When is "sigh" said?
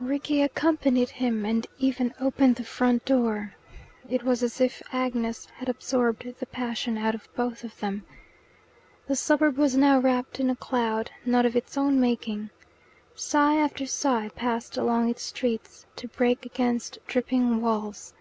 13.14-13.58, 13.86-14.28